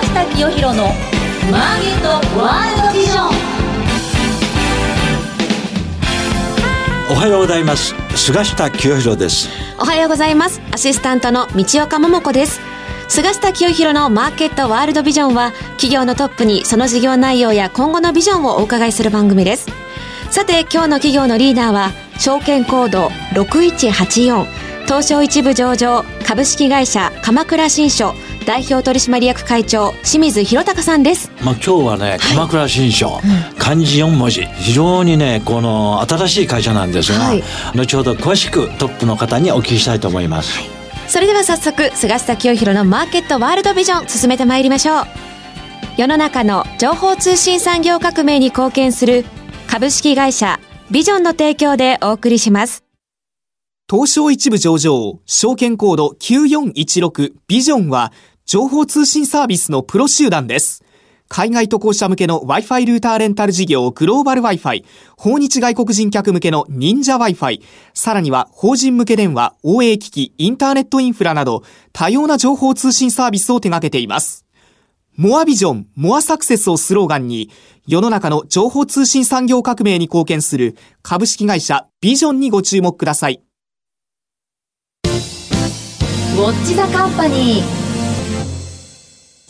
[0.00, 0.84] 下清弘の
[1.50, 3.32] マーケットワールドビジョン。
[7.10, 7.94] おはようございます。
[8.16, 9.48] 菅下清弘です。
[9.78, 10.60] おはようございます。
[10.72, 12.60] アシスタントの道岡桃子です。
[13.08, 19.66] 菅下清弘のマーケットワールドビジョンは企業のトップにその事業内容や今後のビジョンをお伺いする番組です。
[20.30, 24.46] さて今日の企業のリーダーは証券コード6184
[24.86, 28.14] 東証一部上場株式会社鎌倉新書。
[28.44, 31.30] 代表取締役会長清水弘隆さんです。
[31.42, 33.20] まあ今日はね、鎌倉新書、
[33.58, 37.42] 漢字4文字、非常にね、この新しい会社なんですが、はい、
[37.74, 40.58] 後ほど詳しくトップの方にお聞きしたいと思います。
[40.58, 40.68] はい、
[41.08, 45.06] それでは早速、菅下清弘のマーケットワールドビジョン進めてまいりましょう。
[45.96, 49.26] 世の中の情報通信産業革命に貢献する
[49.66, 50.58] 株式会社
[50.90, 52.84] ビジョンの提供でお送りします。
[53.90, 58.10] 東証一部上場、証券コード9416ビジョンは、
[58.44, 60.84] 情報通信サービスのプロ集団です。
[61.28, 64.84] 海外渡航者向けの Wi-Fi ルーターレンタル事業グローバル Wi-Fi、
[65.16, 67.62] 訪日外国人客向けの忍者 Wi-Fi、
[67.94, 71.62] さらには法人向け電話、OA 機器、インターネットインフラなど
[71.94, 74.44] 多様な情報通信サービスを手掛けています。
[75.16, 77.50] モアビジョン、モアサクセスをスローガンに、
[77.86, 83.40] 世の中の情報通信産業革命に貢献する株式会社ビジョンにご注目ください。
[85.04, 87.81] ウォッチザカンパニー。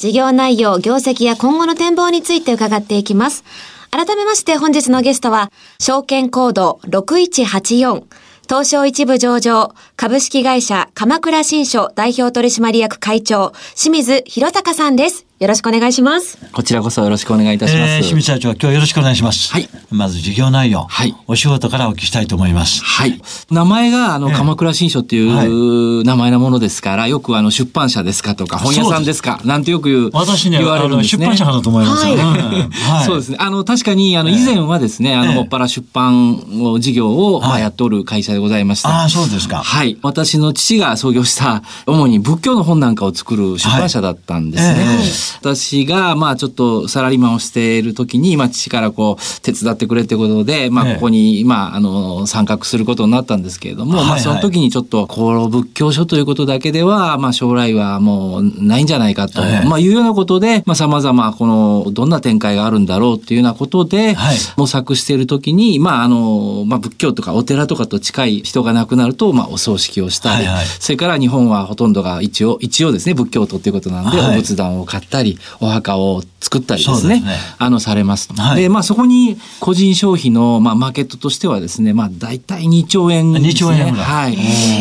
[0.03, 3.45] 事業内容、業績や今後の展望について伺っていきます。
[3.93, 8.03] 改めまして本日のゲストは、証券コード6184、
[8.49, 15.25] 東証一部上場、株式会社鎌倉新書代表取締役会長、清水博隆さんです。
[15.43, 16.39] よろしくお願いします。
[16.53, 17.91] こちらこそよろしくお願いいたします。
[17.95, 19.53] えー、清水社長、今日よろしくお願いします。
[19.53, 19.69] はい。
[19.91, 20.83] まず事業内容。
[20.83, 21.17] はい。
[21.27, 22.85] お仕事からお聞きしたいと思います。
[22.85, 23.21] はい。
[23.51, 30.11] 名前が、あの、鎌倉新書っていう名前のものですから、よくあの、出版社ですかとか、本屋さんですかなんてよく言う。
[30.13, 31.25] 私ね、言われるんですね。
[31.25, 32.07] 出版社かなと思います。
[32.07, 32.17] はい。
[32.17, 33.39] はい、 そうですね。
[33.41, 38.91] あの、確かに、あの、以前はですね、あの、もっぱら出版を、事業を、まあ、やっておる会社でございました。
[38.91, 39.57] ああ、そうですか。
[39.65, 39.99] はい。
[40.03, 45.32] 私の父が創業した、主に仏教の本なんかを作る出版社だったんですね。
[45.41, 64.17] 私が、まあちょっとサラリーマンをしている時に、まあ父からこう手伝ってくれってことで、まあここに、まああの参画することになったんですけれども、まあその時にちょっと、この仏教書ということだけでは、まあ将来はもうないんじゃないかと、まあいうようなことで、まあ様々このどんな展開があるんだろうっていうようなことで、
[64.57, 70.47] 模索している時に、まああの、まあ仏教とかお寺とかと近い人が亡くなると、まあお葬式をしたり、
[70.81, 75.22] それから日本はほとんどが一応、一応ですね、仏教徒っていうことなんで、お仏壇を買ったり、
[75.61, 77.33] お墓を作ったりですね、すね。
[77.59, 78.35] あの、されますと。
[78.35, 83.51] はい、で、まあ、そこに個人消費の、まあ、マーケットとしてはですね、まあ、大体2兆円ですね。
[83.51, 84.37] 2兆円はい。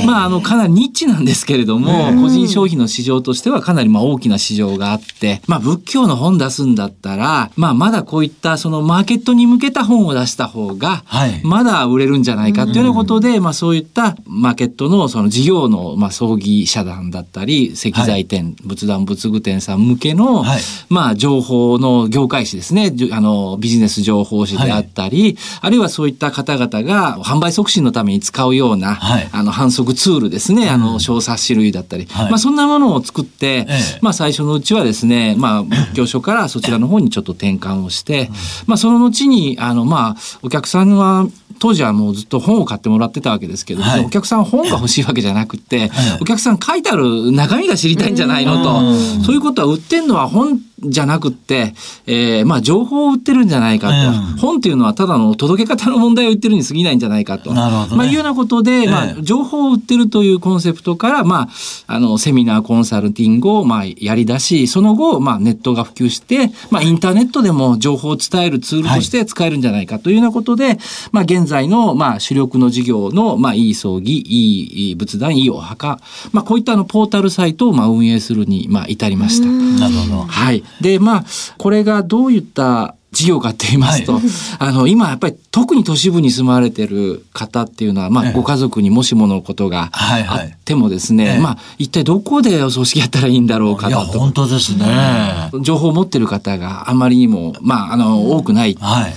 [0.07, 11.03] まあ、あの、かなりニッチなんですけれども、個人消費の市場としてはかなり、まあ、大きな市場があって、まあ、仏教の本出すんだったら、まあ、まだこういった、その、マーケットに向けた本を出した方が、
[11.43, 38.29] まだ売れるんじゃないかっていうようなことで、まあ、そういったマーケットの、その、事業の、まあ、葬儀社団だったり、石材店、はい、仏壇仏具店さん向けの、はい、まあ、情報の業界誌ですね、あの、ビジネス情報誌であったり、はい、あるいはそういった方々が販売促進のために使うような、はい、あの、反則ツールですね、あの、小冊子類だったり、はい、まあ、そんなものを作って、ええ、まあ、最初のうちはですね、まあ、仏教書からそちらの方にちょっと転換をして、
[38.67, 41.27] まあ、その後に、あの、まあ、お客さんは、
[41.61, 45.89] 当時はもうずっと本を買ってもらってたわけですけど、はい、お客さん本が欲しいわけじゃなくて、はい、
[46.19, 51.73] お客さん書いてある中身が知りたいんじゃないのと、そういうことは売ってんのは本じゃなくって、
[52.07, 61.49] えー、まあ情報を売ってるんじゃないかと、うん、本っていうのはただの届け方の問題を言ってるに過ぎないんじゃないかと、ね、まあいうようなことで、まあ情報を売ってるというコンセプトから、ま
[61.87, 70.79] あ、あの、セミナー、コンサルティングを、まあ、やり出し、その後、まあ、ネットが普及して、まあ、インターネットでも情報を伝えるツールとして使えるんじゃないかというようなことで、はい、
[71.11, 75.99] まあ、現在の、まあ、主力の事業の、まあ、いい葬儀、いい仏壇、いいお墓、
[76.31, 79.47] まあ、こういったあの、ポータルサイトを、まあ、運営するに、まあ、至りました。
[79.47, 80.23] なるほど。
[80.23, 80.63] はい。
[80.79, 81.25] で、まあ、
[81.57, 84.21] これがどういった事業かって言いますと、はい、
[84.59, 93.99] あの、今やっぱり特に都市部に住まわれてる方っていうのは、まあ、ご家族にもしものことがあってもですね、はいはい、まあ、一体どこでお葬式やったらいいんだろうかと。
[93.99, 95.49] 本当ですね。
[95.61, 98.77] 情報を持ってる方があまりにも、まあ、あの、多くない。
[98.79, 99.13] はい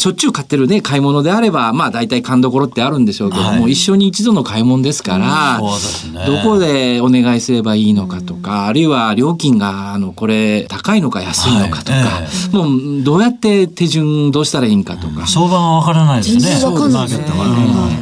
[0.00, 3.72] しょっちゅう買ってるね、買い物であれば、まあ大体勘どころってあるんでしょうけども、はい。
[3.72, 6.24] 一生に一度の買い物ですから、そうですね。
[6.26, 12.56] どこでお願いすればいいのかとか、あるいは料金が、あの、これ、高いのか安いのかとか、はい。
[12.56, 12.68] も
[13.00, 15.26] う、どうやって手順どうしたらいいんかとか。
[15.26, 16.40] 相場がわからないですね。
[16.40, 17.24] 全然わかんないですね。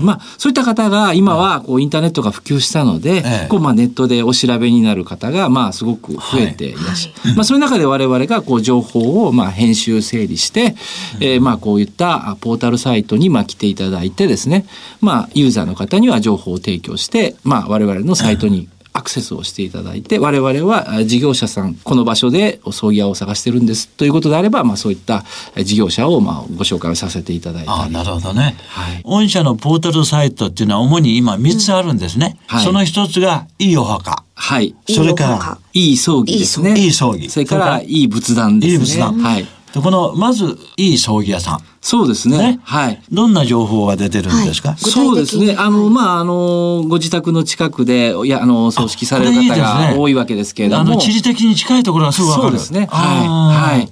[0.01, 3.47] まあ、そういった方が今はこうインターネットが普及したので、ええ。
[3.49, 10.77] こうまあネットでお調べになる方がまあすごく増えていらっしゃる、まあ、そういう中で我々がこう情報をまあ編集整理して、
[11.21, 14.67] えーまあこういったあポータルサイトにまあ来ていただいてですね、
[15.01, 18.69] まあ、ユーザーの方には情報を提供して、まあ、我々のサイトに
[18.99, 23.89] アクセスをしていただいて 我々はあ事業者さんこの場所で葬儀屋を探してるんです。
[23.89, 25.25] ということであれば、まあ、そういった
[25.55, 27.79] え事業者をまあご紹介をさせていただいたり。
[27.79, 29.03] ああなるほどね、はい。
[29.05, 32.65] 御社のポータルサイトっていうのは主に今3つあるんですね、はい。
[32.65, 34.25] その一つがいいお墓。
[34.35, 34.75] はい。
[34.89, 35.59] それからいいお墓。
[35.75, 36.79] いい葬儀ですね。
[36.79, 37.29] いい葬儀。
[37.31, 38.73] それから、いい仏壇ですね。
[38.73, 39.19] いい仏壇。
[39.21, 39.47] はい。
[39.79, 42.39] でこのまずいい葬儀屋さんそうですね。
[42.39, 43.03] ねはい。
[43.11, 45.55] どんな情報が出てるんですか、はいそうですね。
[45.57, 50.83] あの、はいまあ、あの、ご自宅の近くで、いや、あの、葬式される方が多いわけですけれども。
[50.83, 52.89] あの地理的に近いところがすぐわかるそうですね。
[52.91, 53.79] はい。
[53.79, 53.89] はい。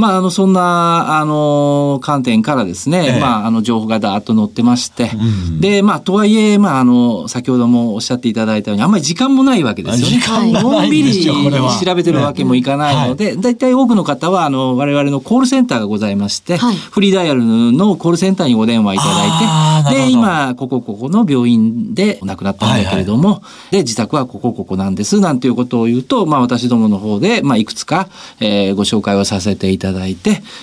[0.00, 3.20] まあ、あの、そんな、あの、観点からですね、ええ。
[3.20, 5.60] まあ、あの、情報がだーっと載ってまして、ん。
[5.60, 10.52] で、まあ、とはいえ、まあ、あの、先ほどもおっしゃっていただいたように、あんまり時間もないわけですよね。
[10.62, 16.76] のんびり調べてるわけもいかないので、大体多くの方は、あの、我々のコールセンターがございまして、はい。
[16.76, 28.08] フリーダイヤルのコールセンターにお電話いただいて、で、今、ここここの病院でお亡くなったんだけれども、で、自宅はここここなんです、なんていうことを言うと、まあ、私どもの方で、まあ、いくつか、
[28.40, 29.89] えーご紹介をさせていただいて、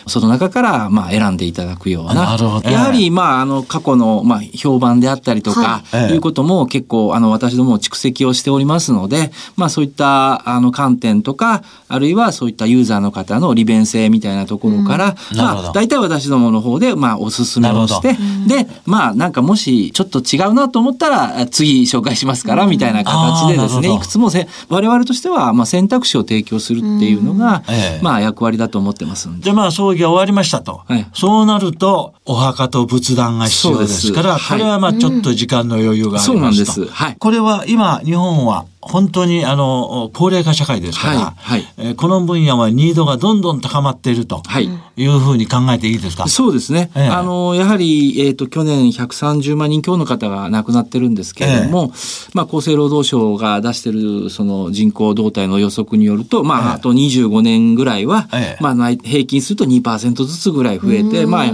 [0.07, 2.69] その中から、まあ、選んでいただくような、なるほど。
[2.69, 6.03] やはり、まあ、あの、過去の、まあ、評判であったりとか、はい。
[6.05, 6.13] ええ。
[6.13, 15.43] いうことも結構、あの、私ども蓄積をしておりますので、まあ、そういった、あの、観点とか、あるいはそういったユーザーの方の利便性みたいなところから、なるほど。
[15.63, 18.13] まあ、大体私どもの方で、まあ、おすすめをして、
[18.47, 23.95] で、まあ、なんかもし、ちょっと違うなと思ったら、次紹介しますから、みたいな形でですね、あーなるほど。
[23.95, 28.03] いくつもせ、我々としては、まあ、選択肢を提供するっていうのが、ええ。
[28.03, 29.45] まあ、役割だと思ってますんで。
[29.45, 36.93] でまあ葬儀が終わりましたと、はいそうなるとお墓と仏壇が必要ですからこれはまあちょっと時間の余裕があそうなんりますと、です。
[36.93, 37.15] はい。
[37.17, 41.73] これは今日本は本当にあの高齢化社会ですから、はいはい。
[41.77, 44.69] えーこの分野はニードがどんどん高まっているとはい。
[44.97, 46.89] いうふうに考えていいですか、そうですね。
[46.95, 47.07] ええ。
[47.07, 51.93] あの、やはり、えっ、と、去年130万人強の方が亡くなってるんですけれども、
[52.33, 56.73] まあ、厚生労働省が出してる、その人口動態の予測によると、まあ、ええ。
[56.77, 58.63] あと25年ぐらいは、ええ。
[58.63, 61.45] まあ、平均すると2%ずつぐらい増えて、まあ、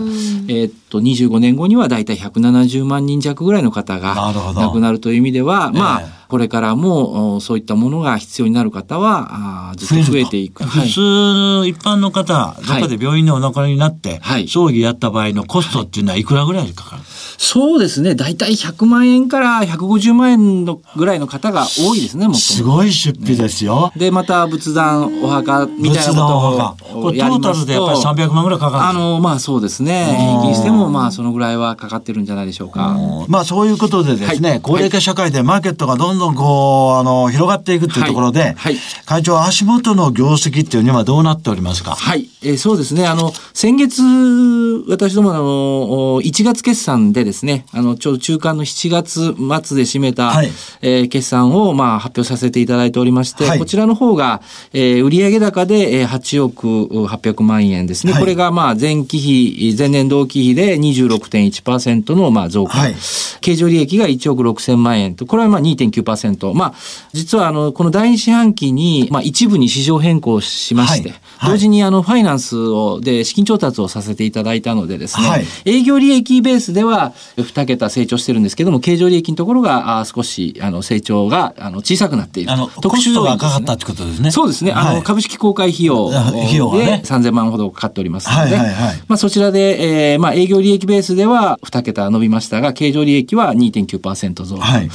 [0.48, 4.16] えっ、と、25年後にはだいたい170万人弱ぐらいの方が
[4.56, 6.06] 亡くなるという意味では、まえ。
[6.06, 10.64] えあ、これからも、おそういったものが必要になる方は、ずっと増えていく。
[10.64, 10.90] 普はい。
[10.90, 11.00] 通
[11.70, 14.48] 一般の方どっかで病院でお亡くなりになって、はい。
[14.48, 17.04] 葬儀やった場合のコストっていうのはいくらぐらいかかる、
[17.38, 18.16] そうですね。
[18.16, 23.92] 大体100万円から150万円のぐらいの方が多いですね、すごい出費ですよ。
[23.96, 27.62] で、また仏壇、お墓みたいなことをやりますと。
[27.62, 30.16] ルでやっぱり300万ぐらいかかるあの、まあそうですね。
[30.18, 32.98] 平均しても、まあそのぐらいはかかってるんじゃないでしょうか。
[33.28, 34.62] まあそういうことでですね、はい。
[34.62, 41.96] 高齢化社会でマーケットがどんどんこう、あの、広がっていくっていうところで、はいはい会長足元の業績っていうのはどうなっておりますか？
[41.96, 43.06] はい、えーそうですね。
[43.06, 44.02] あの、先月、
[44.88, 45.44] 私どものあの、
[46.16, 49.36] お1月決算でですね、あの、ちょうど中間の7月末
[49.78, 54.42] で締めた、はいえー決算を、まあ、発表させていただいておりまして、はいこちらの方が、
[54.74, 56.68] えー売上高で、えー8億
[57.08, 58.14] 800万円ですね。
[58.14, 62.78] はいこれが、まあ、前期比、前年同期比で26.1%の、まあ、増加。
[62.78, 62.96] はい
[63.42, 66.13] 経常利益が1億6000万円と、これはまあ2.9%。
[66.54, 66.74] まあ、
[67.14, 82.52] 実はあの、この第二四半期に、まあ一部に市場変更しまして、はいはい同時にあの、ファイナンスを、で、資金調達をさせていただいたのでですね、はい営業利益ベースでは2桁成長してるんですけども、経常利益のところが、あ少し、あの、成長が、あの、小さくなっている。
[82.52, 84.32] あの、コストがかかったってことですね。
[84.32, 84.72] そうですね。
[84.72, 86.18] あの、はい株式公開費用で
[87.04, 94.58] 3000万ほどかかっておりますので、はいはいはいまあそちらで、えーまあ営業利益ベースでは2桁伸びましたが、経常利益は2.9%増。
[94.58, 94.90] はい。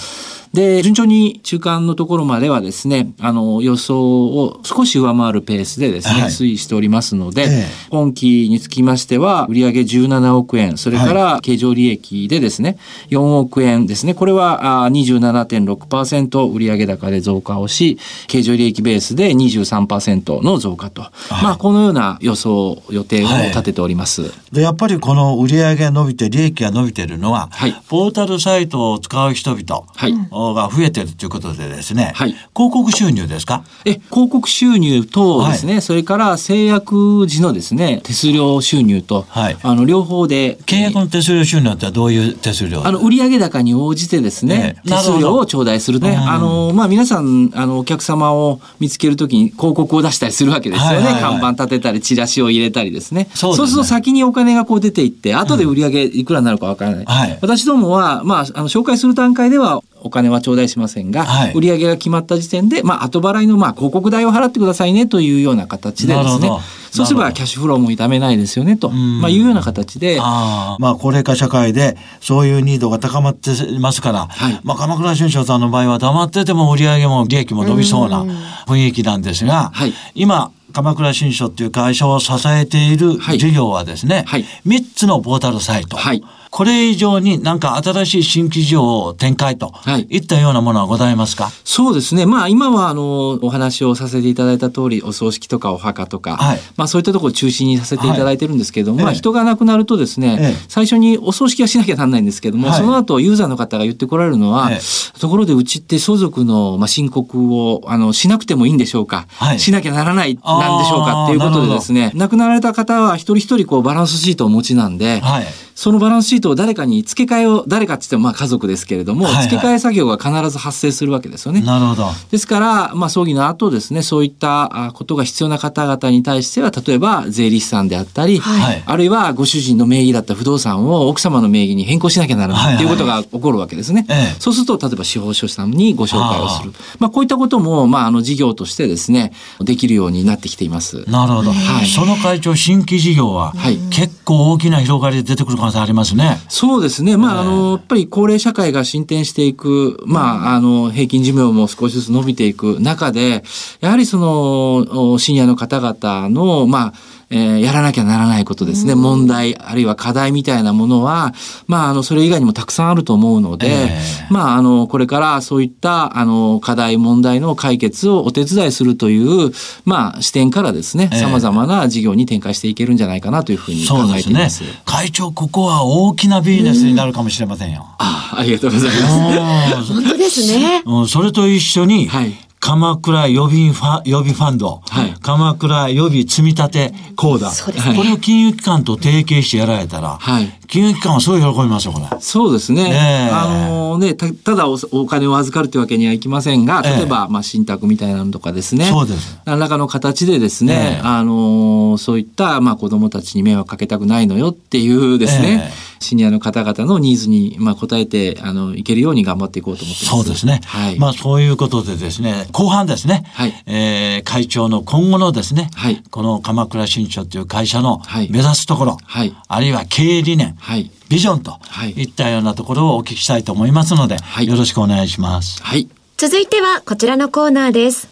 [0.53, 6.31] で、順調に中間のところまではですね、あの、予想を少し上回るペースでですね、はい。
[6.31, 7.67] 推移しておりますので、ええ。
[7.91, 12.79] 今期につきましては、売上17億円、それから経常利益でですね、
[13.11, 21.03] 4億円ですね、これはあ27.6%売上高で増加をし、経常利益ベースで23%の増加と、
[21.43, 24.33] まあ、このような予想、予定を立てております。
[24.53, 27.75] で、やっぱりこの売上が伸びて利益が伸びているのは、はい。
[27.89, 30.15] ポータルサイトを使う人々、はい。
[30.31, 32.31] おが増えてるということでですね、はい。
[32.55, 33.65] 広告収入ですか？
[33.85, 39.57] え広告収入とですね、それから制約時のですね手数料収入と、はい。
[39.63, 42.87] あの両方で契約の手数料収入ってはどういう手数料？
[42.87, 44.89] あの売上高に応じてですね、ええ。
[44.89, 51.23] 手数料を頂戴するね、なるほどあのまあ皆さんあのお客様を見つけるときに広告を出したりするわけですよね、はいはいはい。
[51.23, 53.29] 看板立てたりチラシを入れたりですね。
[53.35, 53.57] そうね。
[53.67, 57.05] すると先にお金がこう出ていって後で売上いくらになるかわからない。
[57.05, 57.39] はい。
[57.41, 61.53] 私どもはまああの紹介する段階ではお金は頂戴しませんが、はい。
[61.55, 66.51] 売上が決まった時点で、まあ、後払いの、まあ、広告代を払ってくださいねというような形でですね。
[66.91, 69.21] そうすればキャッシュフローも痛めないですよねと、ん。
[69.21, 70.19] まあ、いうような形で。
[70.19, 74.61] まあ高齢化社会でそういうニードが高まっていますから、はい。
[74.65, 78.25] まあ鎌倉新商さんの場合は黙ってても売り上げも利益も伸びそうな
[78.67, 79.93] 雰囲気なんですが、はい。
[80.15, 83.39] 今鎌倉新書っていう会社を支えているはい。
[83.39, 84.45] 事業はですね、はい。
[84.67, 90.07] 3つのポータルサイト、はいこれ以上になんか新しい新規事業を展開とはい。
[90.11, 92.27] いったようなものはございますか、そうですね。
[92.27, 96.61] まあ今はあのお話をさせていただいた通りお葬式とかお墓とか、はい。
[96.77, 99.05] まあそういったところを中心にさせていただいてるんですけれども、はい。
[99.05, 99.05] ええ。
[99.07, 100.65] まあ人が亡くなるとですね、ええ。
[100.69, 102.79] 最初にお葬式はしなきゃなんないんですけども、はい。
[102.79, 104.81] その後ユーザーの方が言ってこられるのは、え
[105.21, 109.61] ところでうちって相続のまあ申告をあのしなくてもいいんでしょうか、はい。
[109.61, 115.47] しなきゃならないなんでしょうかっていうことでですね、亡くなられた方は一人一人こうバランスシートをお持ちなんで、はい
[115.79, 121.61] そのバランスシートを誰かに付け替えを、誰かって言ってもまあ家族ですけれども、はいはい付け替え作業が必ず発生するわけですよね。
[121.61, 122.09] なるほど。
[122.33, 134.05] ですから、まあ、葬儀の後ですね、そういったあことが必要な方々に対しては、例えば税理士さんであったり、はいあるいはご主人の名義だった不動産を奥様の名義に変更しなきゃならないっていうことが起こるわけですね。
[134.09, 136.73] ええそうすると、例えば司法書士さんにご紹介をする。
[136.99, 141.05] まあ、こういったことも、まあ、あの、事業としてですね、できるようになってきています。
[141.09, 141.53] なるほど。
[141.53, 146.41] はいその会長、新規事業は、はい結構大きな広がりで出てくる性ありますね。
[146.49, 147.17] そうですね。
[147.17, 153.45] まあ、あの、やっぱり高齢社会が進展していく、まあ、あの、平均寿命も少しずつ伸びていく中で、
[153.81, 156.93] やはりその、おシニアの方々の、まあ、
[157.31, 158.95] えーやらなきゃならないことですね。
[158.95, 161.35] 問題、あるいは課題みたいなものは、
[161.67, 163.99] まあ、あの、それ以外にもたくさんあると思うので、ええ
[164.31, 169.53] まあ、あの、これからそういった、あの、課題、問題の解決をお手伝いするという、
[169.85, 174.63] まあ、視点からですね、ええ様々な事業に展開していけるんじゃないかなというふうに考えています。。
[174.85, 177.85] 会長、ここは大きなビジネスになるかもしれませんよ。
[177.99, 179.93] あありがとうございます。
[179.93, 180.83] 本当ですね。
[180.87, 182.35] うんそれと一緒に、はい
[182.69, 185.15] 鎌倉予備ファ予備ファンド、はい。
[185.23, 190.51] 鎌倉予備積立口座、ねこれを金融機関と提携してやられたら、はい。
[190.67, 192.21] 金融機関はすごい喜びますよ、これ。
[192.21, 192.91] そうですね。
[192.91, 193.31] ええ。
[193.33, 196.97] あのね、たただおお金を預かるというわけにはいきませんが、ええ。
[196.99, 198.85] 例えば、まあ、信託みたいなのとかですね。
[198.85, 199.41] そうです。
[199.47, 201.01] 何らかの形でですね、ええ。
[201.03, 210.17] あのそういった、まあ、子供たちに迷惑かけたくないのよっていうですね、ええシニアの方々のニーズに、まあ、応えて、あの、いけるように頑張っていこうと思ってます。
[210.17, 210.61] そうですね。
[210.67, 210.99] はい。
[210.99, 220.91] まあそういうことでですね、後半ですね、はいえー会長の今後のですね、はいこの鎌倉新書という会社のはい目指すところ、はいあるいは経営理念、はい。
[221.09, 225.63] ビジョンとはいいったようなところをお聞きしたいと思いますので、はいよろしくお願いします。
[225.63, 225.89] はい。
[226.17, 228.09] 続いてはこちらのコーナーです。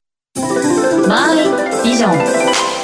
[1.09, 2.09] マイビジョ
[2.73, 2.76] ン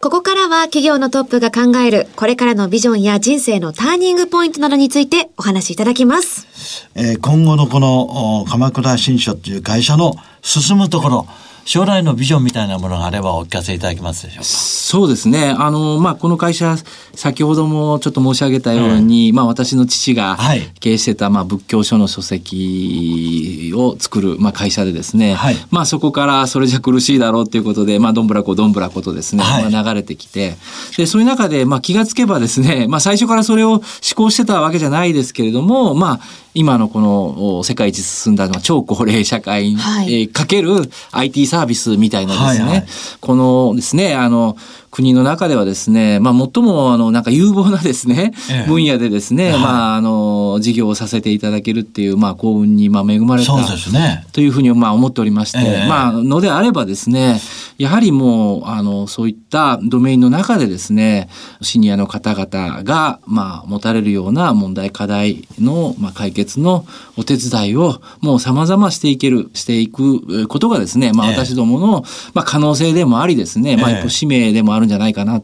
[0.00, 6.46] ここからは企業のトップが考えるこれからのビジョンや人生のターニングポイントなどについてお話しいただきます。
[6.94, 11.26] えー今後のこの鎌倉新書という会社の進むところ、
[11.68, 14.44] 将来のビジョンみたいなものがあればお聞かせいただけますでしょうか？
[14.44, 15.50] そうですね。
[15.50, 16.78] あの、まあ、この会社、
[17.14, 20.62] 先ほどもちょっと申し上げたように、まあ、私の父がはい。
[20.80, 25.56] 経営してた、まあ、仏教書の書籍を作る、まあ、会社でですね、はい。
[25.70, 29.70] まあ、そこからそれじゃ苦しいだろうっていうことで、まあ、どんぶらこどんぶらことですね、はい。
[29.70, 30.56] まあ、流れてきて、
[30.96, 33.82] で、そういう中で、まあ、気がつけばですね、まあ、最初からそれを思
[34.16, 36.20] 考してたわけじゃないですけれども、まあ、
[36.54, 40.22] 今のこのお世界一進んだのは超高齢社会に、はい。
[40.22, 42.86] えーかける IT サービスみたいなですね、はいはい。
[43.20, 44.56] このですね、あの、
[44.90, 53.52] 国の中ではですね、まあ、最も、あの、なんか有望なですね、ええ分野でですね、はいまあ、あの、事業をさせていただけるっていう、まあ、幸運に、まあ、恵まれた。
[53.92, 54.26] ね。
[54.32, 57.40] というふうに、まあ、思っておりまして、ええまあ、のであればですね、
[57.78, 61.28] やはりもう、あの、そういったドメインの中でですね、
[61.62, 72.04] シニアの方々が、まあ、持たれるような問題、課題の、まあ、解決のお手伝いを、もう様々していける、していくえーことがですね、まあ、ええ私どもの、
[72.34, 75.42] まあ、可能性でもありですね、まあ、ええ一歩使命でもあるんじゃないかな、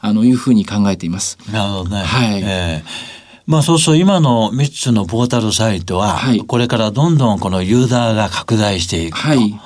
[0.00, 1.38] あの、いうふうに考えています。
[1.52, 2.02] なるほどね。
[2.02, 3.16] はいええ
[3.46, 9.28] まあそうそう今の3つのポータルサイトは、はいこれからどんどんこのユーザーが拡大していくと。
[9.28, 9.65] はいお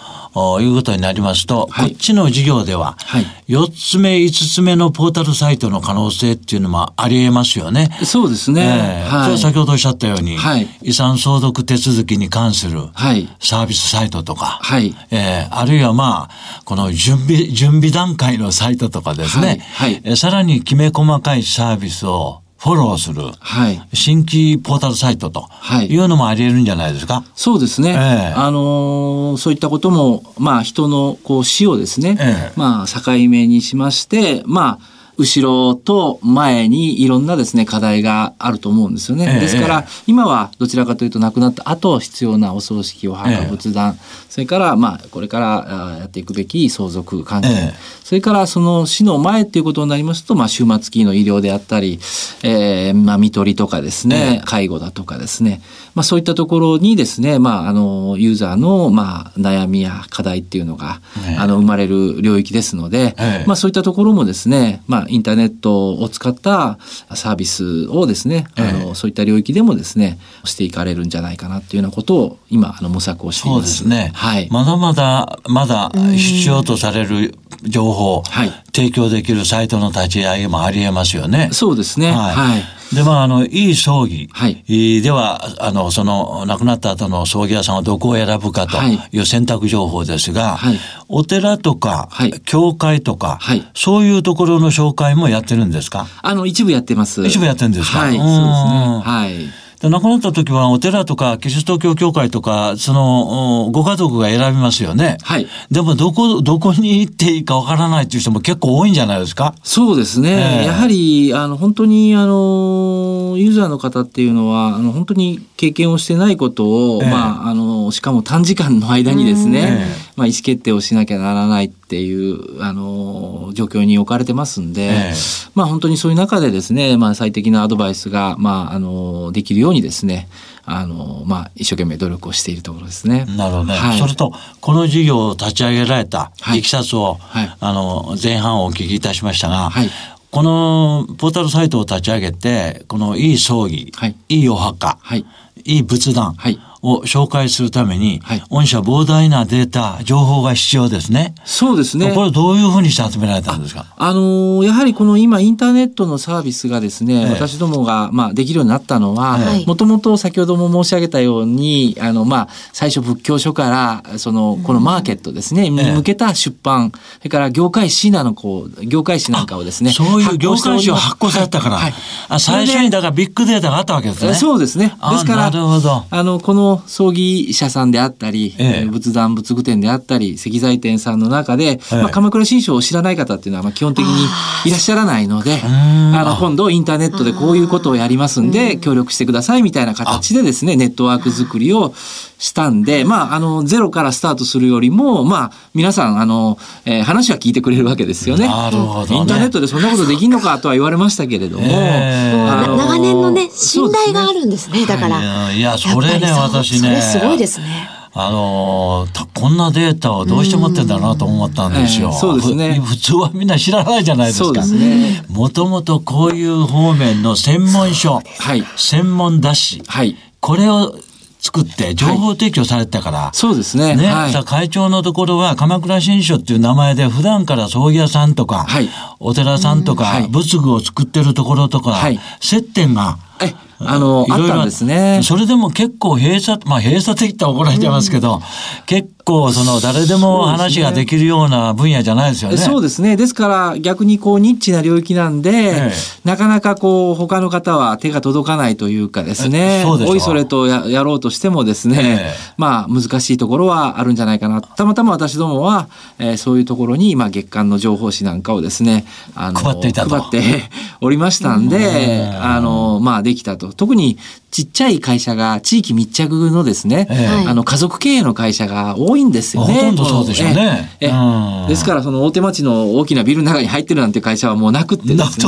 [0.61, 7.91] いうことになりますと、はいこっちの事業では、はい4つ目、5つ目のポータルサイトの可能性っていうのもあり得ますよね。
[8.05, 8.63] そうですね。
[8.63, 9.29] ええそれは。
[9.29, 13.29] はい先ほどおっしゃったように、はい遺産相続手続きに関するはい。
[13.41, 23.81] サービスサイトとか、はいえーあるいはまあ、この準備、準備段階のサイトとかですね、はいはいえーさらにきめ細かいサービスをフォローする、はい。
[23.95, 27.25] 新規ポータルサイトとはいいうのもあり得るんじゃないですか？
[27.35, 27.91] そうですね。
[27.91, 34.85] ええあのーそういったことも、まあ、人の、こう、死をですね、ええまあ、境目にしまして、まあ、
[35.21, 39.27] 後ろと前にいろんなですね、課題があると思うんですよね。
[39.35, 39.41] ええ。
[39.41, 43.47] ですから、今はどちらかというと亡くなった後必要なお葬式、お墓、ええ。
[43.51, 43.99] 仏壇、
[44.31, 47.75] それから、まあ、これからあやっていくべき相続関係、ええ。
[48.03, 52.01] それからその死の前っていうことになりますと、まあ、終末期の医療であったり、
[52.43, 55.61] えーまあ、看取りとかですね、介護だとかですね、
[55.95, 61.37] まあ、そういったところにですね、まあ、あの、ユーザーの、まあ、悩みや課題っていうのが、ええ。
[61.37, 63.45] あの、生まれる領域ですので、ええ。
[63.47, 66.79] まあ、そういったところもですね、まあ、インターネットを使った
[67.15, 73.61] サービスをですね、あえの、そういった領域でもですね、していかれるんじゃないかなっていうようなことを、今、あの、模索をしていそうま。
[73.63, 74.13] ですすね。
[74.15, 74.49] はい。
[74.51, 81.49] まだまだ、まだ必要とされる情報、はい提供できるサイトの立ち上げもあり得ますよね。
[81.53, 82.13] そうですね。
[82.13, 82.95] はいはい。
[82.95, 96.07] で、まあ、あの、いい葬儀、はいえーでは、あの、その、亡くなった後の葬儀屋さんをどこを選ぶかとはいいう選択情報ですが、はいお寺とか、はい教会とか、はいそういうところの紹介もやってるんですか？
[96.23, 97.27] あの、一部やってます。
[97.27, 97.99] 一部やってるんですか？
[97.99, 99.03] はい、そうですうんね。
[99.05, 99.33] はい。
[99.81, 105.17] で亡くなった時はお寺とかキリスト教教会とか、その、おご家族が選びますよね。
[105.23, 105.47] はい。
[105.71, 109.55] でも、どこ、どこに行っていいかわからないっていう人も結構多いんじゃないですか？
[109.63, 110.59] そうですね。
[110.61, 125.15] ええやはり、あの、本当に、あの、ユーザーの方っていうのは、あの、本当に経験をしてないことを、ええまあ、あの、しかも短時間の間にですね、ええまあ、意思決定をしなきゃならないっていう、あの、状況に置かれてますんで、ええ。
[125.55, 130.29] まあ、本当にそういう中でですね、まあ、最適なアドバイスが、まあ、あの、できるようにですね、
[130.67, 133.25] あの、まあ、一生懸命努力をしているところですね。
[133.35, 133.75] なるほどね。
[133.77, 133.99] はい。
[133.99, 136.59] それと、この事業を立ち上げられたはい。
[136.59, 137.57] いきさつを、はい。
[137.59, 139.89] あの、前半お聞きいたしましたが、はい。
[140.31, 144.15] このポータルサイトを立ち上げて、このいい葬儀、はい。
[144.29, 145.25] いいお墓、はい。
[145.65, 148.43] いい仏壇はいを紹介するために、はい。
[148.49, 151.35] 御社膨大なデータ、情報が必要ですね。
[151.45, 152.13] そうですね。
[152.15, 153.87] これどういうふうにして集められたんですか？
[153.97, 157.31] あのーやはりこの今インターネットのサービスがですね、ええ。
[157.31, 171.95] 私どもが、まあ、できるようになったのははい、もともと先ほども申し上げたように、あの、まあ、最初仏教書から、その、このマーケットですね、に向けた出版、それから業界誌なの、こう、業界誌なんかをですね、そういう業界誌を発行されたから、はい。
[172.29, 174.35] あ最初にだからビッグデータがあったわけですね。
[174.35, 174.95] そうですね。
[175.01, 176.05] あですから、なるほど。
[176.11, 184.27] あの、この葬儀社さんであったり、え仏壇仏具店であったり、石材店さんの中で、ええまあ、鎌倉新書を知らない方っていうのは、まあ、基本的に
[184.67, 191.95] いらっしゃらないので、んあの、今度インターネットでこういうことをやりますんで、協力してくださいみたいな形でですね、ネットワーク作りを
[192.39, 198.47] したんで、まあ、あの、ゼロからスタートするよりも、まあ、皆さん、あの、えー話は聞いてくれるわけですよね。
[198.47, 204.41] なるほどねインターネットでそんなことできんのかとは言われましたけれども、ええあの長年のね、信頼がある。
[204.41, 204.87] るんですね。
[204.87, 205.21] だから。
[205.21, 207.89] いやいやそれねやっぱりそう私ねすごいですね。
[208.13, 212.11] あのこんなデータをどうして持ってんだなと思ったんですよ。
[212.13, 214.45] ええそうですねふ普通はみんな知らないじゃないですか。
[214.47, 215.25] そうですね。
[215.29, 218.65] もともとこういう方面の専門書、はい。
[218.77, 220.17] 専門雑誌、はい。
[220.41, 220.99] これを
[221.41, 223.97] 作って情報提供されてたから、そうですね。
[223.97, 228.89] ね、はいさあ会長のところは鎌倉新書っていう名前で普段から葬儀屋さんとか、はい
[229.21, 235.21] お寺さんとか、はい仏具を作ってるところとか、はい接点がえ、あの、いろいろあったんですね。
[235.23, 238.43] それでも結構閉鎖、まあ閉鎖的って言ったら怒られちゃいますけど、
[238.87, 242.57] 結構その誰でも話ができるような分野じゃないですよね。
[242.57, 243.17] そうですね。
[243.17, 245.93] ですから逆にこうニッチな領域なんで、え
[246.25, 254.63] なかなかこう他の方は手が届かないというかですねえ、そうおいそれとややろうとしてもですね、ええまあ難しいところはあるんじゃないかな。
[254.63, 259.05] たまたま私どもは、えーそういうところにまあ月間の情報誌なんかをですね、
[259.35, 263.73] あの配っていたと配っておりましたんで、うんあの、まあできたと。
[263.73, 264.19] 特に
[264.51, 267.49] ちっちゃい会社が地域密着のですね、ええ。
[267.49, 269.75] あの家族経営の会社が多いんですよね。
[269.75, 270.91] ほとんどそうでしょうね。
[271.01, 271.69] ええ。
[271.69, 275.47] ですからその大手町の大きなビルの中に入ってるなんて会社はもうなくってですね。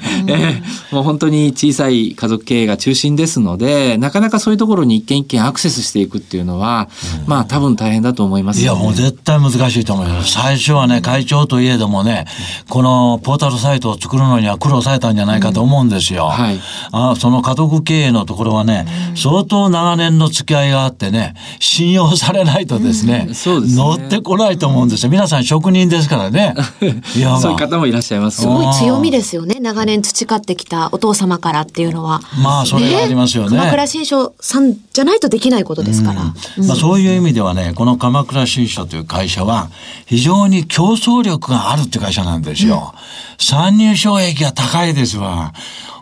[0.28, 0.94] ええ。
[0.94, 6.88] もう本当に小さい家族経営が中心ですので、なかなかそういうところに一軒一軒アクセスしていくっていうのは、
[7.26, 10.32] まあ多分大変だと思います、いや、もう絶対難しいと思います。
[10.32, 12.24] 最初はね、会長といえどもね、
[12.70, 16.28] このポータルサイトを作るのには苦労されたんじゃないかと思うんですよ。
[16.28, 16.58] はい。
[16.92, 25.10] あその家族経営のところころはね、相当長年の付き合いがあってね、信用されないとですね、そうですね乗ってこないと思うんですよ。
[25.10, 26.54] 皆さん職人ですからね。
[27.16, 28.42] いやそういう方もいらっしゃいます。
[28.42, 29.58] すごい強みですよね。
[29.60, 32.20] 長年培ってきたお父様からっていうのは。
[32.40, 33.58] まあ、それがありますよね。
[33.58, 36.22] 鎌倉新書さんじゃないとできないことですから。
[36.22, 39.70] まあ、そういう意味ではね、この鎌倉新書という会社は、
[40.06, 42.94] 非常に競争力があるっていう会社なんですよ。
[43.38, 45.52] 参入障壁が高いですわ。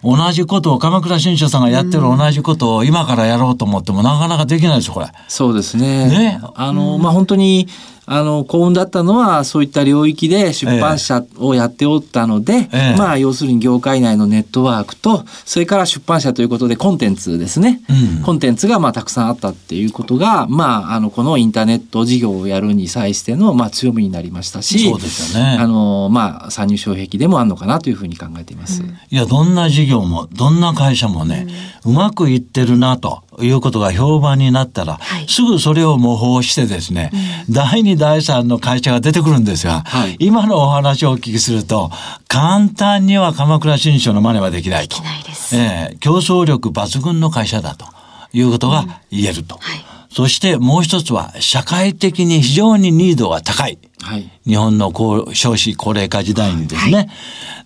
[0.06, 5.08] 同じことを、鎌倉新書さんがやってる同じことを今からやろうと思ってもなかなかできないですよ、これ。
[5.26, 6.08] そうですね。
[6.08, 7.66] ねあの、まあ、本当に、
[8.08, 12.96] あの、幸運だったのは、そういった領域で出版社をやっておったので、ええ。
[12.96, 17.80] まあ、要するに業界内のネットワークと、それから出版社ということでコンテンツですね。
[18.18, 18.22] うん。
[18.22, 25.56] コンテンツが、まあ、たくさんあったっていうことが、まあ、あの、このインターネット事業をやるに際しての、まあ、強みになりましたし、そうですよね。
[25.58, 28.84] あの、まあ、参入障壁でもあるのかなというふうに考えています。
[29.10, 31.48] いや、どんな事業も、どんな会社もね、
[31.84, 35.26] うまくいってるな、ということが評判になったら、はい。
[35.28, 37.10] すぐそれを模倣してですね、
[37.50, 40.16] 第二、第三の会社が出てくるんですが、はい。
[40.18, 41.90] 今のお話をお聞きすると、
[42.28, 44.96] 簡単には鎌倉新書の真似はできないと。
[44.96, 45.56] できないです。
[45.56, 45.96] ええ。
[46.00, 47.86] 競争力抜群の会社だと。
[48.32, 49.56] いうことが言えると。
[49.56, 49.84] はい。
[50.10, 53.78] そしてもう一つは、社会的に非常にニードが高い。
[54.02, 54.30] はい。
[54.46, 57.10] 日本の高少子高齢化時代にですね。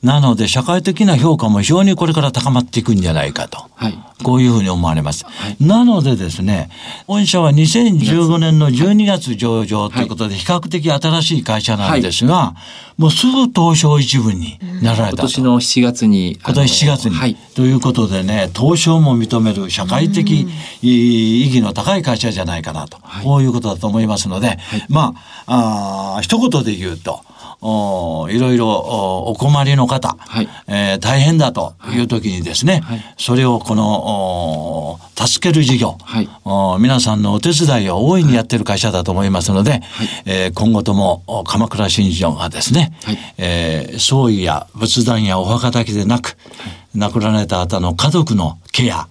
[0.02, 3.66] なので、社会的な評価も非常にこれから高まっていくんじゃないかと。
[3.74, 3.98] はい。
[4.22, 5.24] こういうふうに思われます。
[5.58, 6.70] いなのでですね、
[7.06, 12.54] 御社は2015年の12月上場ということで、比較的新しい会社なんですが、
[12.96, 15.22] もうすぐ東証一部になられたと。
[15.22, 16.38] 今年の7月に。
[16.42, 17.36] 今年7月に、はい。
[17.54, 20.46] ということでね、東証も認める社会的
[20.82, 25.14] 意義の高い会社じゃないかなと、こういうことだと思いますので、ま
[25.46, 27.20] あ、あー一言で言うと、
[27.62, 30.48] おいろいろおお困りの方、はい。
[30.66, 31.98] えー大変だとい。
[32.00, 33.14] う時にですね、はい。
[33.18, 33.84] それをこの
[34.92, 36.28] お助ける事業、はい。
[36.44, 39.82] お皆さんのお手伝いを大いにやってる会社だと思いますので、
[40.24, 43.18] えー今後ともお鎌倉新書がですね、はい。
[43.38, 46.36] えー葬儀や仏壇やお墓だけでなく、
[46.94, 49.06] 亡くなられた方の家族のケア、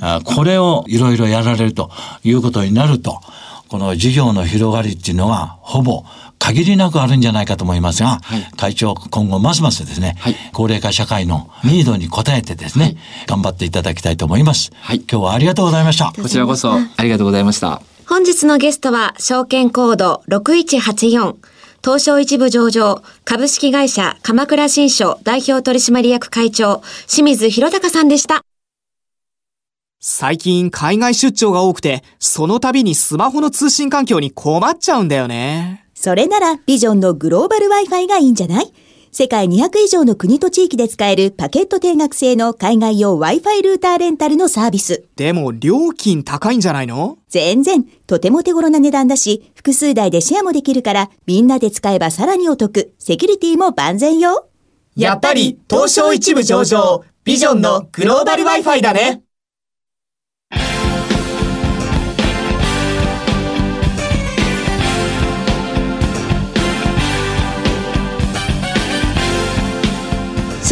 [0.00, 1.90] あこれをいろいろやられると
[2.24, 3.20] いうことになると、
[3.68, 6.04] この事業の広がりっていうのはほぼ
[6.38, 14.70] 限りなくあるんじゃないかと思いますが、はい会長今後ますますですね、はい高齢化社会のニードに応えてですね、頑張っていただきたいと思います。
[14.74, 16.12] はい今日はありがとうございました。
[16.12, 17.82] こちらこそ、ありがとうございました。
[18.06, 21.36] 本日のゲストは、証券コード6184、
[21.84, 28.42] 東証一部上場、株式会社鎌倉新書代表取締役会長、清水博隆さんでした。
[29.98, 35.81] 最近海外出張が多くて、その度にスマホの通信環境に困っちゃうんだよね。
[36.02, 38.72] それならビジョンのグローバル Wi-Fi がいいんじゃない？
[39.12, 45.04] 世界200以上の国と地域で使えるパケット定額制の海外用 Wi-Fi ルーターレンタルのサービス。
[45.14, 47.18] でも料金高いんじゃないの？
[47.28, 52.92] 全然、とても手頃な値段だし、複数台でシェアもできるから、みんなで使えばさらにお得。
[52.98, 54.48] セキュリティも万全よ。
[54.96, 59.22] やっぱり東証一部上場、ビジョンのグローバル Wi-Fi だね。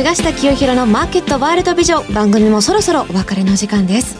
[0.00, 4.16] 菅下清弘のマーケットワールドビジョン番組もそろそろお別れの時間です。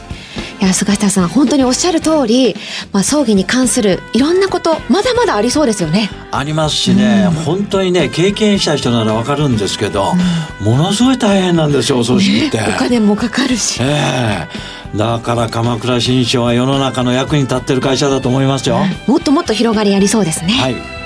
[0.60, 2.54] いや菅下さん本当におっしゃる通り、
[2.92, 6.10] まあ、葬儀に関するいろんなことまだまだありそうですよね。
[6.32, 10.12] ありますしね、本当にね経験した人ならわかるんですけど、
[10.60, 12.60] ものすごい大変なんですよお葬式って。
[12.76, 13.80] お金もかかるし。
[13.82, 14.46] え
[14.94, 14.98] え。
[14.98, 18.80] だから鎌倉新書は世の中の役に立ってる会社だと思いますよ。
[19.06, 20.99] もっともっと広がりありそうですね、はい。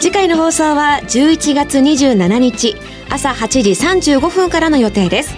[0.00, 2.76] 次回の放送は11月27日
[3.10, 5.34] 朝8時35分からの予定です。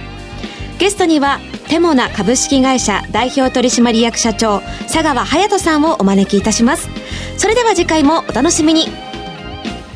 [0.78, 6.90] ゲストにはテモナ株式会社代表取締役社長佐川隼人さんをお招きいたします。
[7.38, 8.88] それでは次回もお楽しみに。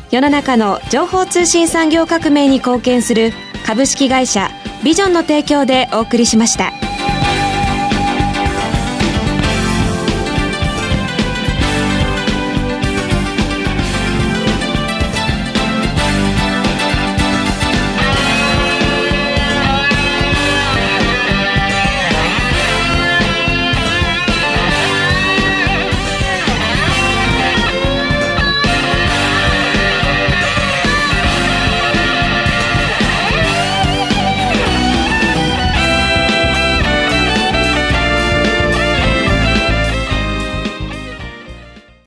[0.09, 3.33] 世の中の情報通信産業革命に貢献する
[3.67, 4.49] 株式会社
[4.83, 6.84] ビジョンの提供でお送りしました。